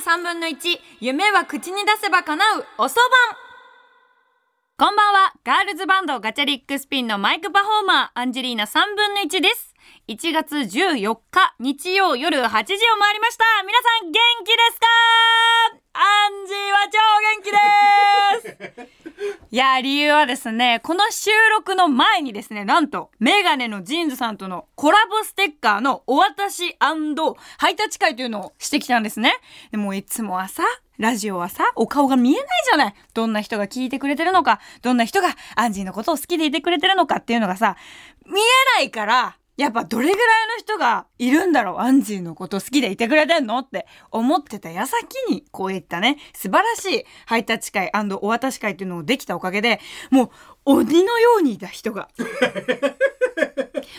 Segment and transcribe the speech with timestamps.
[0.00, 2.64] 3分の1夢は口に出せば叶う。
[2.78, 3.50] おそばん
[4.78, 5.34] こんばんは。
[5.44, 9.69] ガールズバンド Gacharic Spin のマイクパフォーマーアンジェリーナ3分の1です。
[10.08, 13.44] 1月14日日曜夜8時を回りました。
[13.66, 14.86] 皆さん元気ですか？
[15.92, 17.50] アンジーは超元気
[18.52, 18.90] です。
[19.52, 26.94] いや理由はですねこの収録の前にですねなんとメガネの JINSさんとのコラボステッカーのお渡しハ
[27.68, 29.34] イタッチ会というのをしてきたんですね。
[29.72, 30.62] でもいつも朝
[30.98, 32.94] ラジオはさ、お顔が見えないじゃない。
[33.14, 37.76] どんな人が聞いてくれてるのか、どんな人がアンジーのことを好きでいてくれてるのかっていうのがさ、
[38.26, 38.44] 見え
[38.76, 40.16] ないから、やっぱどれぐらい
[40.48, 41.78] の人がいるんだろう？
[41.80, 43.58] アンジーのこと好きでいてくれてんの？
[43.58, 47.04] って思ってた矢先にこういったね、素晴らしい。
[47.26, 47.92] ハイタッチ会
[48.22, 50.30] お渡し会っていうのをできたおかげで、もう
[50.64, 52.08] 鬼のようにいた人が。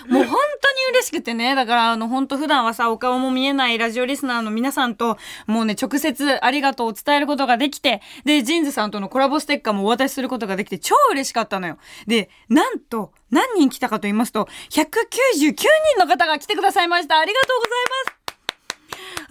[0.07, 1.55] もう本当に嬉しくてね。
[1.55, 11.77] だから、あの、本当普段はさ、お顔も見えないラジオリスナーの皆さんと、もうね、直接ありがとうを伝えることができて、で、ジーンズさんとのコラボステッカーもお渡しすることができて、超嬉しかったのよ。
[12.08, 15.67] で、なんと、何人来たかと言いますと、199人
[15.99, 17.19] の方が来てくださいました。
[17.19, 17.71] ありがとうござい
[18.05, 18.20] ます。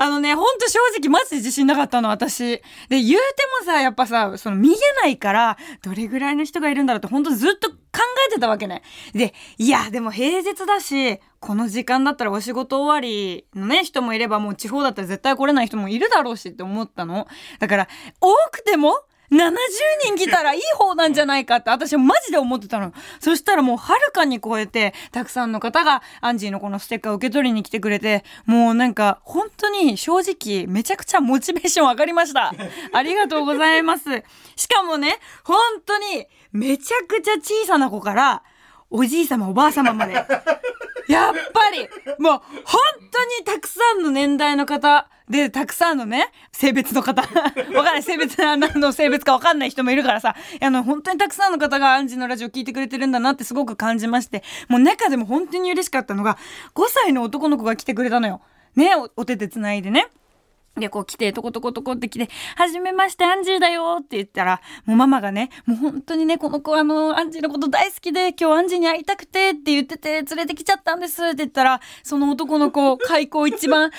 [0.03, 2.43] あのね、ほんと正直マジで自信なかったの、私。
[2.49, 3.19] で、言うて
[3.61, 7.77] もさ、やっぱさ、その見えないから、どれぐらいの人がいるんだろうってほんとずっと考
[8.27, 8.81] えてたわけね。
[9.13, 17.29] で、いや、でも平日だし、この時間だったらお仕事終わりのね、人もいればもう地方だったら絶対来れない人もいるだろうしって思ったの。
[17.59, 17.89] だから、
[18.23, 18.95] 多くても
[19.31, 19.55] 70
[20.05, 22.93] 人来たらいい方なんじゃないかって私マジで思ってたの。
[23.21, 32.53] そしたらもうはるかに超えて、たくさんの方がアンジーのこのステッカーを受け取りに来てくれて、もうなんか本当に正直めちゃくちゃモチベーション上がりました。
[32.93, 34.25] ありがとうございます。
[34.57, 38.43] しかもね、本当にめちゃくちゃ小さな子から、
[38.91, 40.15] おじい様おばあ様まで。
[40.15, 40.27] やっ
[41.53, 41.89] ぱり、
[42.19, 56.37] もう本当にたくさんの年代の方、で、たくさんのね、性別の方、わかんない、性別、何の性別かわかんない人もいるからさ、あの、本当にたくさんの方がアンジのラジオ聞いてくれてるんだなってすごく感じまして、もう中でも本当に嬉しかったのが、
[56.75, 58.41] 5歳の男の子が来てくれたのよ。
[58.75, 60.09] ね、おお手手つないでね。
[60.77, 73.93] で、こう来て、トコトコトコって来て、はじめまして、アンジーだよって言ったら、もうママがね、もう本当にね、この子あの、アンジーのこと大好きで、今日アンジーに会いたくてって言ってて、連れてきちゃったんですって言ったら、その男の子、開口一番、 えー、アン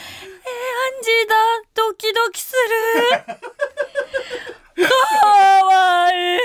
[1.04, 1.36] ジーだ、
[1.76, 2.54] ドキドキす
[3.18, 3.38] る。
[4.88, 5.28] か
[5.68, 6.40] わいい。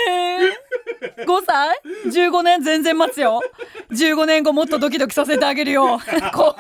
[1.25, 2.63] 5歳 ?15 年？
[2.63, 3.41] 全然待つよ。
[3.91, 6.01] 15年後もっとドキドキさせてあげるよ。
[6.35, 6.55] 怖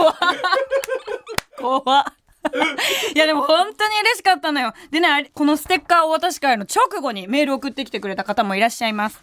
[1.59, 2.13] 怖
[3.15, 4.73] いやでも本当に嬉しかったのよ。
[4.91, 9.21] でね、このステッカーお渡し会の直後にメール送ってきてくれた方もいらっしゃいます。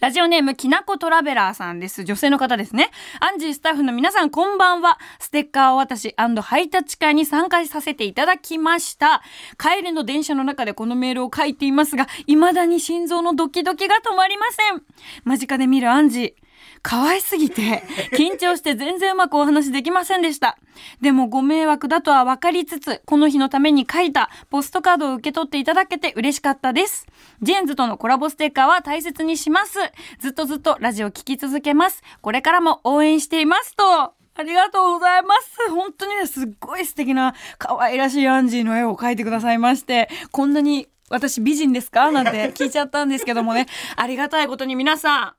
[0.00, 2.04] ラジオネームきなこトラベラーさんです。
[2.04, 2.90] 女性の方ですね。
[3.20, 4.98] アンジースタッフの皆さんこんばんは。
[5.18, 9.22] ステッカーお渡しハイタッチ会に参加させていただきました。
[9.58, 14.82] 帰りの電車の中でこのメールを書いていますが、未だに心臓のドキドキが止まりません。
[15.24, 16.45] 間近で見るアンジー。
[16.88, 17.82] 可愛すぎて、
[18.12, 20.56] 緊張して全然うまくお話できませんでした。
[21.00, 27.08] でもご迷惑だとは分かりつつ、この日のために書いたポストカードを受け取っていただけて嬉しかったです。
[27.42, 29.80] ジェーンズとのコラボステッカーは大切にします。
[30.20, 32.04] ずっとずっとラジオ聴き続けます。
[32.20, 34.14] これからも応援していますと。
[34.38, 35.70] ありがとうございます。
[35.70, 42.12] 本当にね、すっごい素敵な可愛らしいアンジーの絵を描いてくださいまして、こんなに私美人ですか？
[42.12, 43.66] なんて聞いちゃったんですけどもね、
[43.96, 45.34] ありがたいことに皆さん、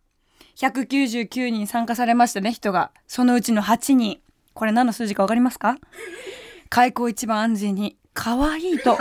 [0.57, 2.90] 199人参加されましたね、人が。
[3.07, 4.19] そのうちの8人。
[4.56, 5.78] これ何の数字かわかりますか？
[6.69, 8.97] 開口一番安心に、可愛いと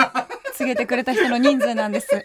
[0.55, 2.25] 告げてくれた人の人数なんです。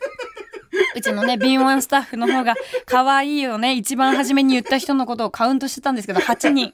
[0.96, 2.56] うちのね、敏腕スタッフの方が、
[2.86, 6.74] 可愛いをね、一番初めに言った人のことをカウントしてたんですけど、8人。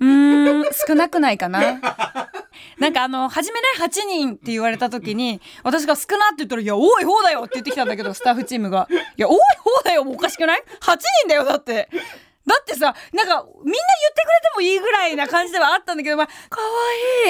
[0.00, 1.80] うーん、少なくないかな？
[2.78, 8.88] なんかあの、初めね、8人って言われた時に、私が少なって言ったら、いや、多い方だよって言ってきたんだけど、スタッフチームが。
[8.90, 11.88] いや、多い方だよ、もおかしくない ?8 人だよ、だって。
[12.46, 16.68] だってさ、なんか、みんな言ってくれてもいいぐらいな感じではあったんだけど、まあ、かわ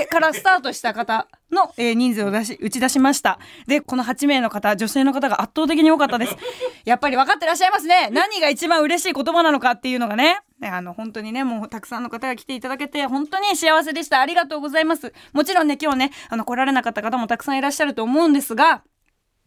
[0.01, 3.39] いいからスタートした方の、えー、人数を出し、打ち出しました。
[3.67, 6.37] で、この8名の方、女性の方が圧倒的に多かったです。
[6.85, 8.11] やっぱり分かってらっしゃいますね。
[8.11, 10.41] 何が一番嬉しい言葉なのかっていうのがね。
[10.63, 14.21] あの、本当にね、もうたくさんの方が来ていただけて、本当に幸せでした。
[14.21, 15.15] ありがとうございます。
[15.33, 18.83] もちろんね、今日ね、あの、来られなかった方もたくさんいらっしゃると思うんですが、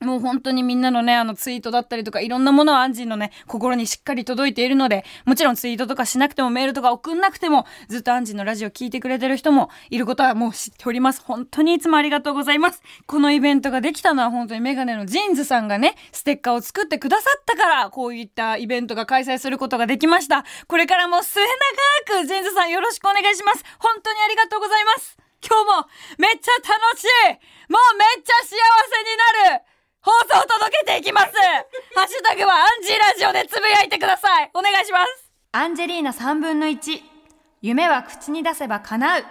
[0.01, 11.21] もう本当にみんなのね、あのツイートだったりとか、いろんなものはアンジーのね、心にしっかり届いているので、もちろんツイートとかしなくてもメールとか送んなくても、ずっとアンジーのラジオ聞いてくれてる人もいることはもう知っております。
[11.23, 12.81] 本当にいつもありがとうございます。
[13.05, 20.45] このイベントができたのは本当にメガネの JINSさんがね、ステッカーを作ってくださったから、こういったイベントが開催することができました。
[20.67, 21.41] これからも末
[22.07, 23.63] 永く JINSさんよろしくお願いします。
[23.79, 25.17] 本当にありがとうございます。
[25.41, 25.87] 今日も
[26.17, 27.07] めっちゃ楽しい
[27.71, 29.61] もうめっちゃ幸せになる
[30.01, 31.27] 放送を届けていきます。
[31.95, 34.49] ハッシュタグはアンジーラジオでつぶやいてください。
[34.53, 35.31] お願いします。
[35.51, 37.01] アンジェリーナ3分の1
[37.61, 39.23] 夢は口に出せば叶う。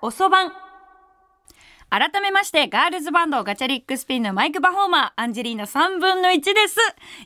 [0.00, 0.63] おそばん。
[1.96, 6.76] 改めまして、ガールズバンドガチャリックスピンのマイクパフォーマー、アンジェリーナ3分の1です。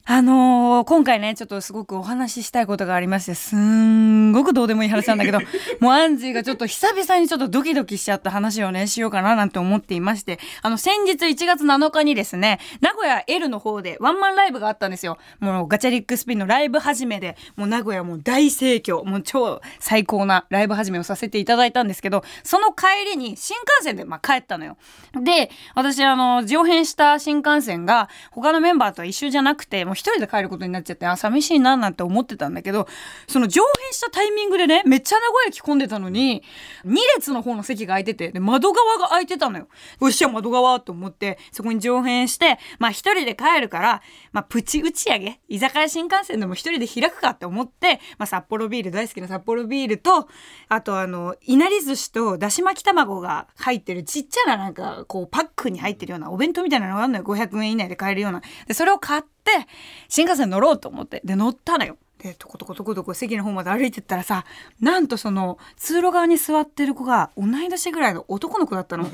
[0.04, 5.38] あのー、今回ね、ちょっとすごくお話ししたいことがありまして、すんごくどうでもいい話なんだけど、
[5.80, 15.16] もうアンジーがちょっと久々にちょっとドキドキしちゃった話をね、しようかななんて思っていまして、あの、先日1月7日にですね、名古屋 L の方でワンマンライブがあったんですよ。
[15.40, 24.76] もうガチャリックスピンのライブ始めで、もう名古屋もう大盛況、もう超最高なライブ始めをさせていただいたんですけど、その帰りに新幹線でまあ帰ったのよ。
[25.14, 32.86] で、私、あの、上辺した新幹線が、他のメンバーと一緒じゃなくて、もう一人で帰ることになっちゃって、あ、寂しいな、なんて思ってたんだけど、
[33.26, 36.42] その上辺したタイミングでね、めっちゃ名古屋着込んでたのに、
[36.84, 39.68] 2列の方の席が空いてて、で、窓側が空いてたのよ。
[40.00, 44.02] よっしゃ、窓側と思って、そこに上辺して、まあ一人で帰るから、
[44.32, 50.28] まあプチ打ち上げ、居酒屋新幹線でも一人で開くかって思って、まあ札幌ビール、大好きな札幌ビールと、
[50.68, 57.24] あとあの、いなり寿司とだし巻き卵が入ってるちっちゃいななんか、こう、パックに入ってるようなお弁当みたいなのがあるのよ。
[57.24, 58.42] 500円以内で買えるような。
[58.66, 59.66] で、それを買って、
[60.08, 61.20] 新幹線乗ろうと思って。
[61.24, 61.96] で、乗ったのよ。
[62.18, 64.44] で、トコトコトコトコ席の方まで歩いてったらさ、
[64.80, 69.08] なんとその、通路側に座ってる子が同い年ぐらいの男の子だったの。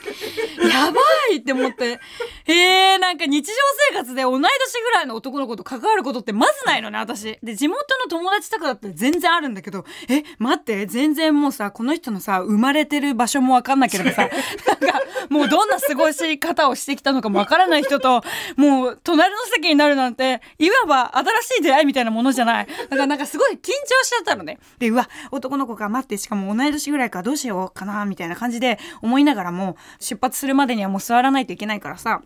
[0.68, 1.00] やば
[1.32, 2.00] いって思って。
[2.44, 2.54] へ
[2.94, 3.52] え、なんか日常
[3.90, 7.38] 生活で同い年ぐらいの男の子と関わることってまずないのね、私。
[7.42, 14.22] で、地元の友達とかだって全然あるんだけど、え、待って、全然もうさ、この人のさ、生まれてる場所もわかんなければさ、
[14.80, 18.22] なんか、もうどんな過ごし方をしてきたのかもわからない人と、
[18.56, 22.66] もう隣の席になるなんて、いわば新しい出会いみたいなものじゃない。
[22.66, 23.60] だからなんかすごい緊張
[24.04, 24.58] しちゃったのね。
[24.78, 32.22] で、うわ、男の子が待って、しかも同い年ぐらいかどうしようかな、みたいな感じで思いながらも、出発するまでにはもう座らないといけないからさ、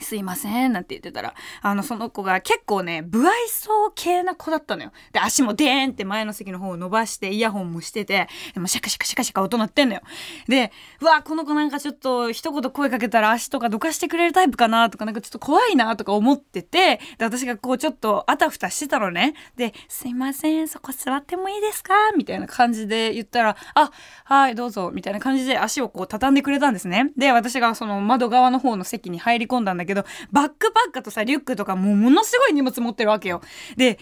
[0.00, 4.92] すいません、なんて言ってたら、あの、その子が結構ね、不愛想系な子だったのよ。
[5.12, 10.00] で、足もデーンって前の席の方を伸ばして、イヤホンもしてて、でもシャカシャカシャカシャカ音鳴ってんのよ。
[10.48, 14.90] で、うわ、この子なんかちょっと一言声かけたら足とかどかしてくれるタイプかな？
[14.90, 19.34] とか、なんかちょっと怖いなとか思ってて、で、私がこうちょっとあたふたしてたのね。
[19.56, 21.94] で、すいません、そこ座ってもいいですか？
[22.16, 23.90] みたいな感じで言ったら、あ、
[24.24, 27.10] はい、どうぞ、みたいな感じで足をこう畳んでくれたんですね。
[27.16, 33.42] で、私がその窓側の方の席に入り込んだんだけど、けどバックパッカーとさ、リュックとかもうものすごい荷物持ってるわけよ。
[33.76, 33.98] で、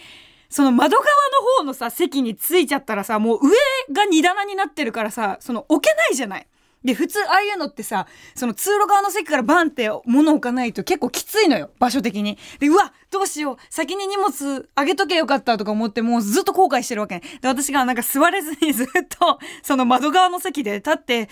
[0.51, 1.13] その窓側の
[1.59, 6.47] 方のさ、席に着いちゃったらさ、もう上が荷棚になってるからさ、その置けないじゃない。
[6.85, 12.39] で、普通ああいうのってさ、その通路側の席からバンって物置かないと結構きついのよ、場所的に。
[12.61, 17.21] で、うわ、どうしよう、先に荷物あげとけよかったとか思って、もうずっと後悔してるわけ。
[17.41, 21.29] で、私がなんか座れずに ずっと、その窓側の席で立って、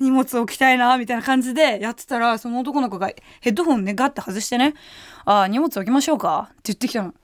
[0.00, 3.10] 荷物置きたいな、みたいな感じでやってたら、その男の子が
[3.40, 4.74] ヘッドホンね、ガッて外してね、
[5.24, 6.48] ああ、荷物置きましょうか？
[6.50, 7.14] って言ってきたの。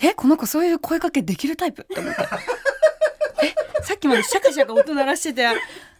[0.00, 1.82] え、この子そういう声かけできるタイプ？
[1.82, 2.22] って思って。
[3.42, 5.46] え、さっきまでシャカシャカ音鳴らしてて、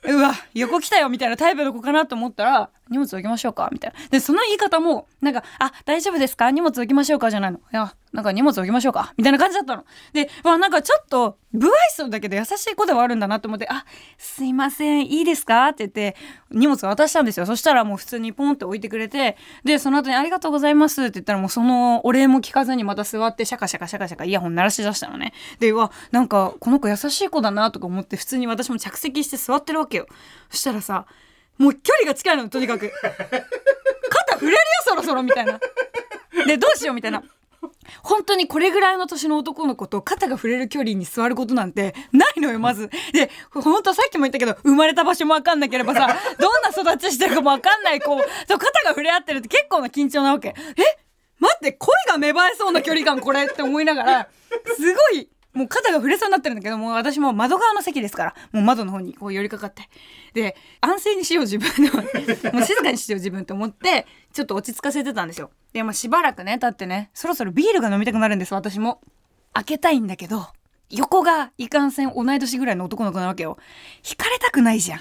[0.08, 3.98] うわ、横来たよみたいなタイプの子かなと思ったら、荷物置きましょうかみたいな。
[4.08, 6.50] で、その言い方も、なんか、あ、大丈夫ですか？
[6.50, 7.58] 荷物置きましょうかじゃないの。
[7.58, 9.12] いや、なんか荷物置きましょうか？
[9.18, 9.84] みたいな感じだったの。
[10.12, 13.84] で、まあなんかちょっと、不愛想だけど優しい子ではあるんだなと思って、あ、
[14.18, 15.66] すいません、いいですか？
[15.68, 16.16] って言って、
[16.50, 17.46] 荷物渡したんですよ。
[17.46, 25.32] そしたらもう普通にポンって置いてくれて、で、その後にありがとうございますって言ったらもうそのお礼も聞かずにまた座ってシャカシャカシャカシャカイヤホン鳴らし出したのね。
[25.58, 30.06] で、わ、なんかこの子優しい子だなとか思って普通に私も着席して座ってるわけけよ。
[30.50, 31.06] そしたらさ、
[31.58, 32.90] もう距離が近いの、とにかく。
[32.90, 35.58] 肩触れるよ、そろそろ、みたいな。
[36.46, 37.24] で、どうしよう、みたいな。
[38.02, 42.90] 本当にこれぐらいの年の男の子と肩が触れる距離に座ることなんてないのよ、まず。
[43.12, 48.16] で、本当さっきも言ったけど、生まれた場所もわかんなければさ、どんな育ちしてるかもわかんない子
[48.46, 50.48] と肩が触れ合ってるって結構な緊張なわけ。
[50.48, 50.54] え？
[51.40, 54.28] 待って、声が芽生えそうな距離感これって思いながら、
[54.76, 59.88] すごいもう肩が触れそうになってるんだけど、もう私も窓側の席ですから、もう窓の方にこう寄りかかって。
[60.34, 61.90] で、安静にしよう自分で
[62.52, 65.50] もう静かにしよう自分と思って、ちょっと落ち着かせてたんですよ。
[65.72, 69.00] で、まあしばらくね、経ってね、そろそろビールが飲みたくなるんです、私も。
[69.54, 70.46] 開けたいんだけど、
[70.90, 73.58] 横がいかんせん同い年ぐらいの男の子なわけよ。
[74.02, 75.00] 惹かれたくないじゃん。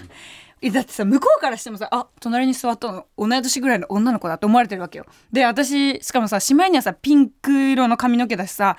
[0.71, 5.05] だってさ、向こうからしてもさ、あ、隣に座ったの、同い年ぐらいの女の子だって思われてるわけよ。
[5.31, 8.75] で、私、しかもさ、しまいにはさ、ピンク色の髪の毛だしさ、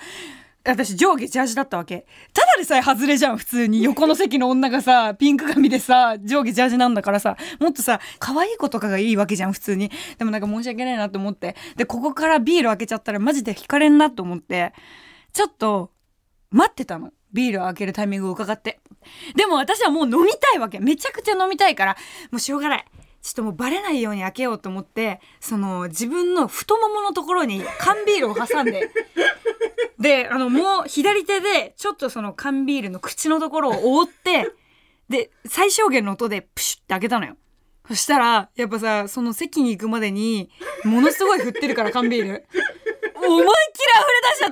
[0.65, 2.05] 私上下ジャージだったわけ。
[2.33, 3.83] ただでさえ外れじゃん、普通に。
[3.83, 9.89] 横の席の女がさ、ピンク髪でさ、上下ジャージなんだからさ、もっとさ、可愛い子とかがいいわけじゃん、普通に。
[10.17, 11.55] でもなんか申し訳ないなと思って。
[11.77, 14.73] で、ここからビール開けちゃったらマジで惹かれんなと思って、
[15.33, 15.91] ちょっと、
[16.51, 17.11] 待ってたの。
[17.31, 18.79] ビールを開けるタイミングを伺って
[19.35, 21.97] でも私はもう飲みたいわけめちゃくちゃ飲みたいから
[22.31, 22.85] もうしょうがない
[23.21, 28.89] ちょっともうバレないように開けようと思ってその自分の太もものところに缶ビールを挟んで
[29.99, 34.49] であのもう左手でちょっとその缶ビールの口のところを覆って
[35.09, 37.35] で最小限の音でプシュって開けたのよ。
[37.87, 40.51] そしたらやっぱさその席に行くまでに
[40.85, 42.47] ものすごい振ってるから缶ビール。
[43.21, 44.51] 思いっきり溢れ出しちゃっ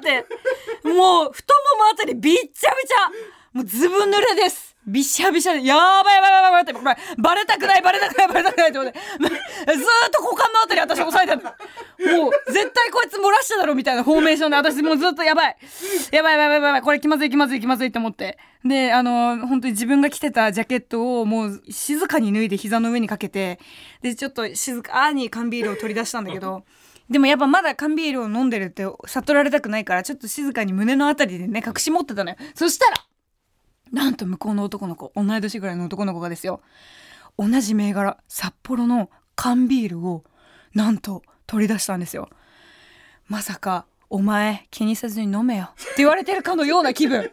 [0.83, 0.89] て。
[0.89, 2.95] もう太ももあたりびっちゃびちゃ。
[3.53, 4.66] もうずぶ濡れです。
[4.87, 6.43] びしゃびしゃでやばいやばいやばい。
[6.43, 8.99] やばいってこれバレたくないバレたくないバレたくないって思って。
[8.99, 11.41] ずーっと股間のあたり私押さえてる
[12.17, 15.57] もう絶対こいつ漏らしただろみたいなフォーメーションで私もうずっとやばい。
[16.11, 16.67] やばいやばいやばい。
[16.67, 17.97] やばいこれ気まずい気まずい気まずいって。
[17.97, 23.59] 思ってであの本当に自分が着てたジャケットをもう静かに脱いで膝の上にかけて。
[24.01, 25.11] でちょっと静か。
[25.11, 26.63] に缶ビールを取り出したんだけど。
[27.09, 32.37] でもやっぱまだ缶ビールを飲んでるって悟られたくないからちょっと静かに胸のあたりでね隠し持ってたのよ。
[32.53, 32.97] そしたら
[33.91, 36.61] なんと向こうの男の子同い年ぐらいの男の子がですよ。
[37.37, 40.23] 同じ銘柄札幌の缶ビールを
[40.73, 42.29] なんと取り出したんですよ。
[43.27, 45.69] まさかお前気にせずに飲めよ。
[45.73, 47.31] って言われてるかのような気分。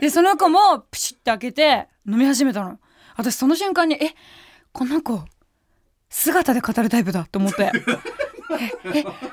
[0.00, 2.78] でその子もプシュって開けて飲み始めたの。
[3.16, 4.14] 私その瞬間にえ
[4.72, 5.24] この子
[6.08, 7.72] 姿で語るタイプだと思って。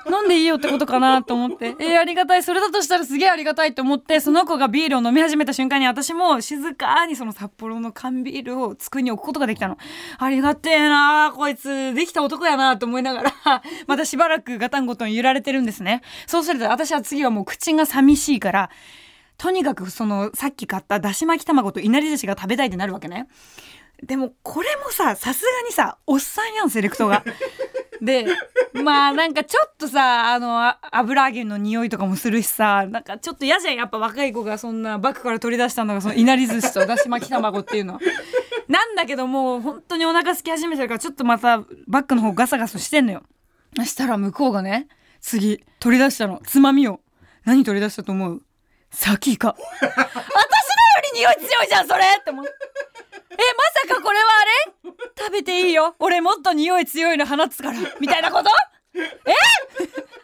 [0.09, 1.75] 飲んでいいよってことかなと思って。
[1.79, 2.43] えありがたい。
[2.43, 9.77] それだとしたらすげえありがたいと思ってその子がビールを飲み始めた瞬間に私も静かにその札幌の缶ビールを机に置くことができたの。
[10.17, 11.93] ありがてえなこいつ。
[11.93, 13.33] できた男やなと思いながら
[13.87, 16.01] またしばらくガタンゴトン揺られてるんですね。
[16.27, 18.69] そうすると私は次はもう口が寂しいから
[19.37, 23.27] とにかくそのさっき買っただし巻き卵といなり寿司が食べたいってなるわけね。
[24.01, 27.23] でもこれもささすがにさおっさんやんセレクトが。
[28.03, 28.25] で
[28.73, 37.99] まあなんかちょっとさあの油揚げの匂いとかもするしさなんかちょっと嫌じゃんやっぱ若い子がそんなバッグから取り出したのがそのいなり寿司とだし巻き卵っていうのは。
[38.67, 43.23] なんだけどもう本当にお腹空き始めてるからちょっとまたバッグの方ガサガサしてんのよ。
[43.77, 44.87] そしたら向こうがね
[45.21, 46.99] 次取り出したのつまみを
[47.45, 48.41] 何取り出したと思う？
[48.91, 49.97] サキイカ私のよ
[51.13, 52.51] り匂い強いじゃんそれって思って。
[53.33, 53.37] え
[53.87, 54.25] まさかこれは
[54.85, 54.91] あれ？
[55.17, 55.95] 食べていいよ。
[55.99, 57.79] 俺もっと匂い強いの放つから。
[57.99, 58.49] みたいなこと？
[58.95, 59.01] え？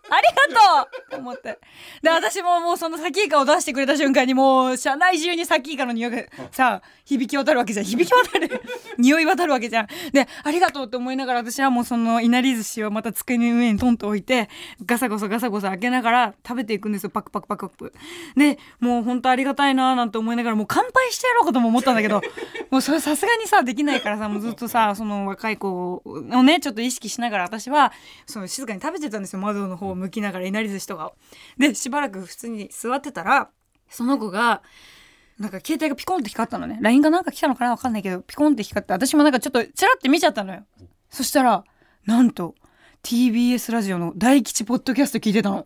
[0.10, 1.12] ありがとう。
[1.12, 1.60] と思って。
[2.02, 7.86] で私ももうそのサキイカを出してくれた瞬間にもう車内中にサキイカの匂いがさ響き渡るわけじゃん。
[7.86, 8.62] 響き渡る。
[8.98, 9.88] 匂い渡るわけじゃん。
[10.12, 14.50] でありがとうって思いながら私はもうそのいなり寿司をまた机の上にトンと置いて
[14.86, 17.10] ガサゴソガサゴソ開けながら食べていくんですよ。
[17.10, 17.94] パクパクパクパク。
[18.36, 22.22] でもう本当ありがたいなーなんて思いながらもう乾杯してやろうかとも思ったんだけど
[22.70, 27.92] もうそれさすがにさできないからさもうずっとさその若い子をねちょっと意識しながら私は
[28.26, 29.40] その静かに食べてたんですよ。
[29.40, 31.16] 窓の方を向きながらいなり寿司とかを。
[31.58, 33.50] でしばらく普通に座ってたら
[33.90, 34.64] その子が
[35.38, 36.80] なんか携帯がピコンって光ったのね。
[36.82, 40.66] LINE がなんか来たのかなわかんないけどピコンって光って私もなんかちょっとチラって見ちゃったのよ。
[41.10, 41.64] そしたら
[42.06, 42.56] なんと
[43.04, 45.66] TBS ラジオの大吉ポッドキャスト聞いてたの。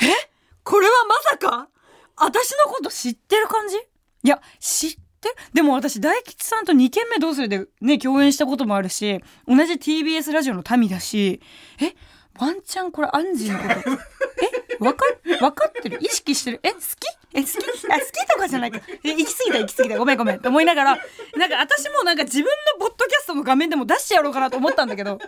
[0.00, 0.28] え？
[0.64, 1.68] これはまさか？
[2.16, 3.76] 私のこと知ってる感じ？
[3.76, 5.34] いや知って？
[5.52, 11.40] でも私大吉さんと2軒目どうするでね共演したこともあるし同じ TBS ラジオの民だし
[11.80, 11.94] え？
[12.38, 13.90] ワンチャンこれアンジーのこと。
[14.80, 15.04] えわか
[15.40, 15.98] わかってる？
[16.00, 16.60] 意識してる？
[16.62, 16.84] え好き？
[17.34, 17.56] え好き？
[17.92, 18.80] あ好きとかじゃないか。
[19.04, 19.98] え行き過ぎた行き過ぎた。
[19.98, 20.36] ごめんごめん。
[20.36, 20.98] って思いながら
[21.36, 22.44] なんか私もなんか自分
[22.78, 25.18] のポッドキャストの画面でも出してやろうかなと思ったんだけど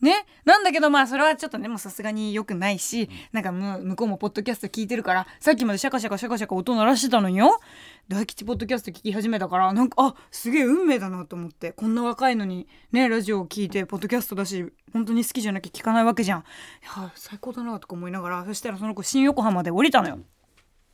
[0.00, 0.26] ね。
[0.44, 7.60] なんだけどまあそれはちょっとねもうさすがに良くないしなんかむ向こうもポッドキャスト聞いてるからさっきまでシャカシャカシャカシャカ音鳴らしてたのによ。
[8.08, 16.40] 大吉ポッドキャスト聞き始めたからなんかあすげえ運命だなと思ってこんな若いのにねラジオを聞いてポッドキャストだし本当に好きじゃなきゃ聞かないわけじゃん。
[16.40, 16.42] い
[16.84, 20.18] や最高だなとか思いながらそしたらその子新横浜で降りたのよ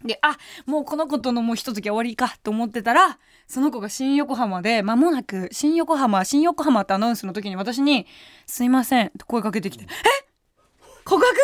[0.05, 8.07] で、あ、もうこの子とのもう一月終わりかと思ってたら、その子が新横浜で、間もなく、新横浜、新横浜ってアナウンスの時に私に、
[8.47, 9.89] すいません、と声かけてきて、え？
[11.05, 11.37] 告白？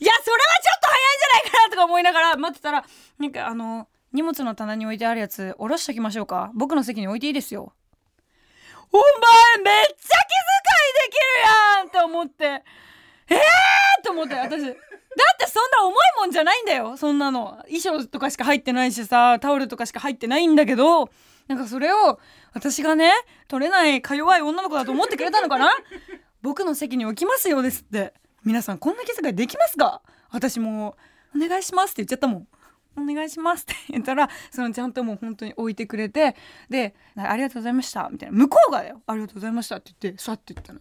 [0.00, 2.84] いや、それはちょっと早いんじゃないかなとか思いながら待ってたら、
[3.18, 6.50] なんかあの、荷物の棚に置いてあるやつ、下ろしときましょうか。
[6.54, 7.72] 僕の席に置いていいですよ。
[8.90, 9.04] お前
[9.64, 10.04] めっちゃ気遣
[10.78, 11.26] いできる
[11.78, 12.64] やんって思って、
[13.30, 14.76] えーと思って、私。
[15.18, 16.96] だってそんな重いもんじゃないんだよ。
[16.96, 17.58] そんなの。
[17.66, 21.10] 衣装とかしか入ってないしさタオルとかしか入ってないんだけど。
[21.48, 22.20] なんかそれを
[22.52, 23.10] 私がね
[23.48, 25.70] 取れないか弱い女の子だと思ってくれたのかな？
[26.42, 28.12] 僕の席に置きますよですって。
[28.44, 30.02] 皆さんこんな気遣いできますか？
[30.30, 30.96] 私も
[31.34, 32.48] お願いしますって言っちゃったもん。
[32.98, 36.36] お願いしますって 言ったらそのちゃんともう本当に置いてくれて
[36.68, 38.08] でありがとうございました。
[38.10, 38.36] みたいな。
[38.36, 39.00] 向こうがだよ。
[39.06, 40.80] ありがとうございましたって言ってさって言ったの。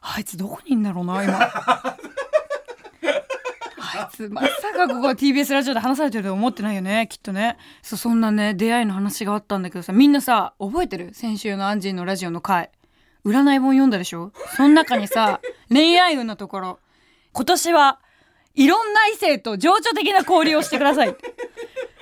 [0.00, 1.38] あいつどこにいんだろうな今。
[4.30, 7.06] まさかここは TBS ラジオで話されてると思ってないよね。
[7.10, 7.56] きっとね。
[7.82, 9.92] そそんなね出会いの話があったんだけどさ。
[9.92, 11.14] みんなさ覚えてる？
[11.14, 12.70] 先週のアンジーのラジオの回。
[13.24, 14.32] 占い本読んだでしょ？
[14.56, 16.78] その中にさ 恋愛運のところ。
[17.32, 18.00] 今年は
[18.54, 21.16] いろんな異性と情緒的な交流をしてください。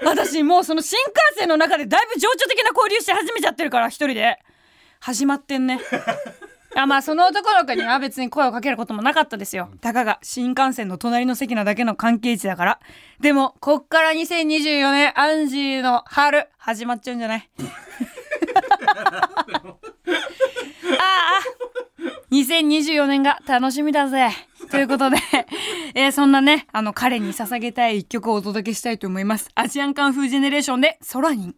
[0.04, 4.38] 私もうその新幹線の中でだいぶ情緒的な交流し始めちゃってるから一人で。
[5.00, 5.80] 始まってんね。
[6.80, 9.68] あまあその男の子には別に声をかけることもなかったですよ。
[9.80, 12.80] たかが新幹線の隣の席なだけの関係値だから。
[13.20, 17.48] でもこっから2024年アンジーの春始まっちゃうんじゃない？
[20.98, 21.40] ああ
[22.32, 24.30] 2024年が楽しみだぜ。
[24.70, 25.18] ということで、
[25.94, 29.50] えーそんなね、あの彼に捧げたい一曲をお届けしたいと思います。
[29.54, 31.54] アジアンカンフージェネレーションでソラニン。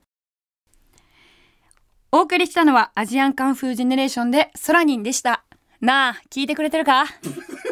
[2.14, 5.42] お送りしたのはアジアンカンフージェネレーションでソラニンでした。
[5.80, 7.06] なあ、聞いてくれてるか？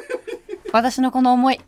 [0.75, 1.61] 私のこの思い。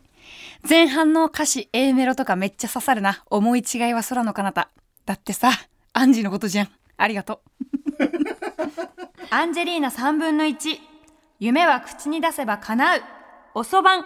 [0.69, 3.23] 前半の歌詞 A メロとかめっちゃ刺さるな。
[3.27, 4.67] 思い違いは空の彼方。
[5.05, 5.51] だってさ、
[5.93, 6.69] アンジのことじゃん。
[6.97, 8.03] ありがとう。
[9.31, 10.77] アンジェリーナ3分の1。
[11.39, 13.01] 夢は口に出せば叶う。
[13.53, 14.05] おそばん。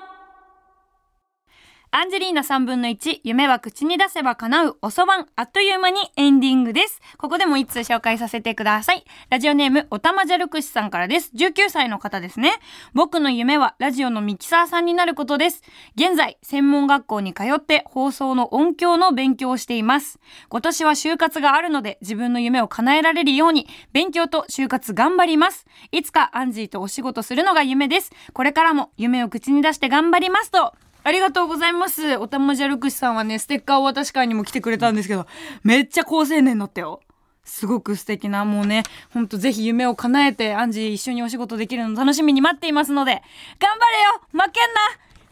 [1.92, 7.02] アンジェリーナ3分の1、夢は口に出せば叶う、おそばん、あっという間にエンディングです。
[7.18, 9.04] ここでも一通紹介させてください。
[9.32, 11.32] ラジオネーム、おたまじゃるくしさんからです。
[11.36, 12.54] 19歳の方ですね。
[12.94, 15.64] 僕の夢はラジオのミキサーさんになることです。
[15.96, 20.20] 現在、専門学校に通って放送の音響の勉強をしています。
[20.50, 25.66] 今年は就活があるので、自分の夢を叶えられるように、勉強と就活頑張ります。
[25.92, 28.12] いつかアンジーとお仕事するのが夢です。
[28.34, 30.76] これからも夢を口に出して頑張りますと、
[31.10, 32.18] ありがとうございます。
[32.18, 35.26] おたまじゃるくしさんはね、ステッカーを渡し会にも来てくれたんですけど、
[35.64, 37.02] めっちゃ高青年だったよ。
[37.44, 43.24] すごく素敵な、もうね、ほんとぜひ夢を叶えて、アンジー一緒にお仕事できるの楽しみに待っていますので、
[43.58, 44.82] 頑張れよ負けんな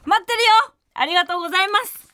[0.06, 2.07] 待ってるよありがとうございます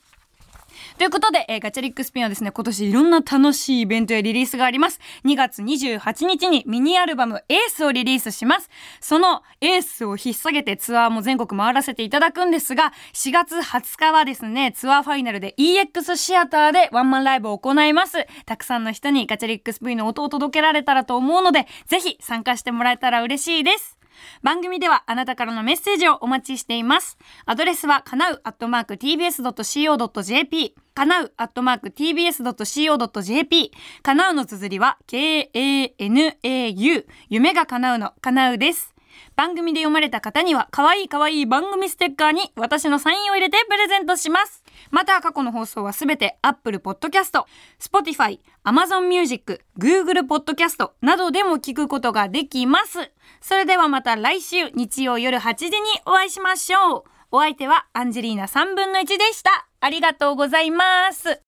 [0.98, 5.00] ということで、えーガチャリックスピンはですね、今年いろんな楽しいイベントやリリースがあります。
[5.26, 8.70] 2月28日にミニアルバムエースをリリースします。
[9.00, 18.28] そのエースを引っ提げてツアーも全国回らせていただくんですが、4月20日はですね、ツアーファイナルで EX シアターでワンマンライブを行います。
[18.46, 24.03] たくさんの人にガチャリックスピンの音を届けられたらと思うので、ぜひ参加してもらえたら嬉しいです。
[24.42, 27.18] 番組ではあなたからのメッセージをお待ちしています。
[27.46, 38.93] アドレスはかなうアットマーク tbs.co.jp かなうアットマーク tbs.co.jp かなうの綴りは k-a-n-a-u 夢がかなうのかなうです。
[39.36, 44.64] 番組で読まれた方には可愛い可愛い番組ステッカーに私のサインを入れてプレゼントします。
[44.92, 47.44] また過去の放送はすべて Apple Podcast、
[47.80, 53.12] Spotify、Amazon Music、Google Podcast などでも聞くことができます。
[53.42, 55.72] それではまた来週日曜夜8時に
[56.06, 57.04] お会いしましょう。
[57.32, 59.68] お相手はアンジェリーナ3分の1でした。
[59.80, 61.42] ありがとうございます。